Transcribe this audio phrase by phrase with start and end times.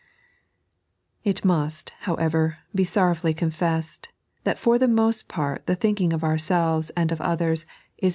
[1.23, 4.09] It must, however, be sorrowfully confessed
[4.45, 7.67] that for the most part the thinking of ourselves and of others
[7.99, 8.09] is not 3.